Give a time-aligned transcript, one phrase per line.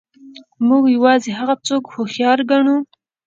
[0.67, 2.77] موږ یوازې هغه څوک هوښیار ګڼو.